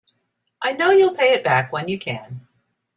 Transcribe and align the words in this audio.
I 0.63 0.71
know 0.71 0.89
you'll 0.89 1.13
pay 1.13 1.33
it 1.33 1.43
back 1.43 1.71
when 1.71 1.87
you 1.87 1.99
can. 1.99 2.47